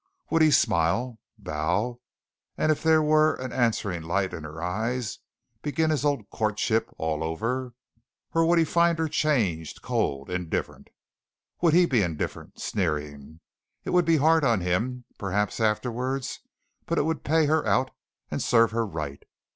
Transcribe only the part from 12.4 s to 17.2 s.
sneering? It would be hard on him, perhaps, afterwards, but it